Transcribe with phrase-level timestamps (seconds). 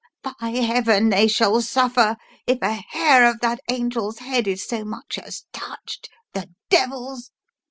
[0.23, 2.17] By Heaven they shall suffer
[2.47, 7.29] if a hair of that angel's head is so much as touched— the devils.